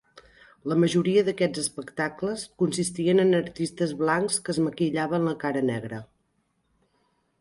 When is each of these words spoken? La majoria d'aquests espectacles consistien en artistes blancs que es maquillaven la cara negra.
La 0.71 0.75
majoria 0.83 1.23
d'aquests 1.27 1.61
espectacles 1.63 2.45
consistien 2.63 3.25
en 3.25 3.41
artistes 3.41 3.95
blancs 4.03 4.41
que 4.49 4.55
es 4.57 4.61
maquillaven 4.69 5.29
la 5.33 5.37
cara 5.45 5.63
negra. 5.73 6.01